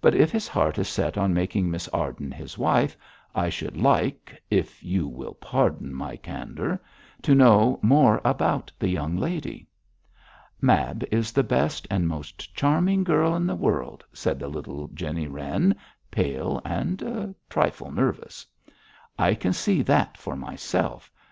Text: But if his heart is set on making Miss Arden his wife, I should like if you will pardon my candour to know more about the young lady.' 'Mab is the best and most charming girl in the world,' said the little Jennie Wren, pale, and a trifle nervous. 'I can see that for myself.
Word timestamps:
But 0.00 0.14
if 0.14 0.30
his 0.30 0.46
heart 0.46 0.78
is 0.78 0.86
set 0.88 1.18
on 1.18 1.34
making 1.34 1.68
Miss 1.72 1.88
Arden 1.88 2.30
his 2.30 2.56
wife, 2.56 2.96
I 3.34 3.48
should 3.48 3.76
like 3.76 4.40
if 4.48 4.80
you 4.84 5.08
will 5.08 5.34
pardon 5.34 5.92
my 5.92 6.14
candour 6.14 6.80
to 7.22 7.34
know 7.34 7.80
more 7.82 8.20
about 8.24 8.70
the 8.78 8.86
young 8.88 9.16
lady.' 9.16 9.66
'Mab 10.60 11.02
is 11.10 11.32
the 11.32 11.42
best 11.42 11.88
and 11.90 12.06
most 12.06 12.54
charming 12.54 13.02
girl 13.02 13.34
in 13.34 13.44
the 13.44 13.56
world,' 13.56 14.04
said 14.12 14.38
the 14.38 14.46
little 14.46 14.86
Jennie 14.94 15.26
Wren, 15.26 15.74
pale, 16.12 16.62
and 16.64 17.02
a 17.02 17.34
trifle 17.50 17.90
nervous. 17.90 18.46
'I 19.18 19.34
can 19.34 19.52
see 19.52 19.82
that 19.82 20.16
for 20.16 20.36
myself. 20.36 21.10